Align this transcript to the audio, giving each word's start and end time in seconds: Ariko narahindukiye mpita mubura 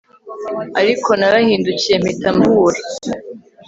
Ariko 0.81 1.09
narahindukiye 1.19 1.95
mpita 2.01 2.29
mubura 2.37 2.79